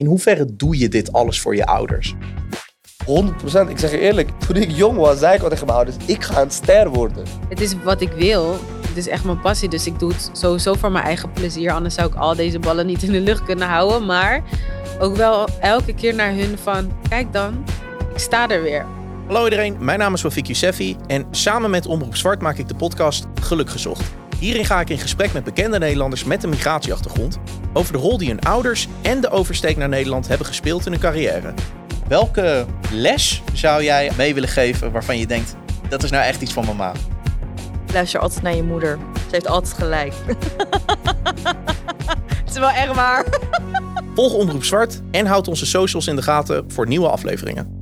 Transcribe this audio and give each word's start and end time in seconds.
In 0.00 0.06
hoeverre 0.06 0.56
doe 0.56 0.78
je 0.78 0.88
dit 0.88 1.12
alles 1.12 1.40
voor 1.40 1.56
je 1.56 1.66
ouders? 1.66 2.14
100%. 3.02 3.68
Ik 3.68 3.78
zeg 3.78 3.90
je 3.90 3.98
eerlijk, 3.98 4.30
toen 4.46 4.56
ik 4.56 4.70
jong 4.70 4.98
was, 4.98 5.18
zei 5.18 5.34
ik 5.34 5.42
al 5.42 5.48
tegen 5.48 5.66
mijn 5.66 5.76
ouders: 5.76 5.96
ik 6.06 6.24
ga 6.24 6.42
een 6.42 6.50
ster 6.50 6.90
worden. 6.90 7.24
Het 7.48 7.60
is 7.60 7.74
wat 7.82 8.00
ik 8.00 8.12
wil. 8.12 8.56
Het 8.86 8.96
is 8.96 9.08
echt 9.08 9.24
mijn 9.24 9.40
passie. 9.40 9.68
Dus 9.68 9.86
ik 9.86 9.98
doe 9.98 10.12
het 10.12 10.30
sowieso 10.32 10.74
voor 10.74 10.92
mijn 10.92 11.04
eigen 11.04 11.32
plezier. 11.32 11.72
Anders 11.72 11.94
zou 11.94 12.08
ik 12.08 12.14
al 12.14 12.34
deze 12.34 12.58
ballen 12.58 12.86
niet 12.86 13.02
in 13.02 13.12
de 13.12 13.20
lucht 13.20 13.44
kunnen 13.44 13.68
houden. 13.68 14.06
Maar 14.06 14.42
ook 14.98 15.16
wel 15.16 15.48
elke 15.60 15.94
keer 15.94 16.14
naar 16.14 16.34
hun 16.34 16.58
van: 16.58 16.92
kijk 17.08 17.32
dan, 17.32 17.64
ik 18.12 18.18
sta 18.18 18.48
er 18.48 18.62
weer. 18.62 18.86
Hallo 19.26 19.44
iedereen, 19.44 19.76
mijn 19.80 19.98
naam 19.98 20.14
is 20.14 20.22
Wafik 20.22 20.46
Yousefi 20.46 20.96
en 21.06 21.26
samen 21.30 21.70
met 21.70 21.86
Omroep 21.86 22.16
Zwart 22.16 22.42
maak 22.42 22.58
ik 22.58 22.68
de 22.68 22.74
podcast 22.74 23.26
Geluk 23.40 23.70
Gezocht. 23.70 24.12
Hierin 24.38 24.64
ga 24.64 24.80
ik 24.80 24.90
in 24.90 24.98
gesprek 24.98 25.32
met 25.32 25.44
bekende 25.44 25.78
Nederlanders 25.78 26.24
met 26.24 26.42
een 26.42 26.50
migratieachtergrond 26.50 27.38
over 27.72 27.92
de 27.92 27.98
rol 27.98 28.18
die 28.18 28.28
hun 28.28 28.40
ouders 28.40 28.88
en 29.02 29.20
de 29.20 29.30
oversteek 29.30 29.76
naar 29.76 29.88
Nederland 29.88 30.28
hebben 30.28 30.46
gespeeld 30.46 30.86
in 30.86 30.92
hun 30.92 31.00
carrière. 31.00 31.54
Welke 32.08 32.66
les 32.92 33.42
zou 33.52 33.84
jij 33.84 34.10
mee 34.16 34.34
willen 34.34 34.48
geven 34.48 34.92
waarvan 34.92 35.18
je 35.18 35.26
denkt, 35.26 35.56
dat 35.88 36.02
is 36.02 36.10
nou 36.10 36.24
echt 36.24 36.40
iets 36.40 36.52
van 36.52 36.64
mama? 36.64 36.92
Luister 37.92 38.20
altijd 38.20 38.42
naar 38.42 38.56
je 38.56 38.62
moeder. 38.62 38.98
Ze 39.14 39.30
heeft 39.30 39.48
altijd 39.48 39.74
gelijk. 39.74 40.12
Het 42.26 42.48
is 42.48 42.58
wel 42.58 42.70
echt 42.70 42.94
waar. 42.94 43.24
Volg 44.14 44.32
Omroep 44.32 44.64
Zwart 44.64 45.00
en 45.10 45.26
houd 45.26 45.48
onze 45.48 45.66
socials 45.66 46.06
in 46.06 46.16
de 46.16 46.22
gaten 46.22 46.64
voor 46.70 46.86
nieuwe 46.86 47.08
afleveringen. 47.08 47.79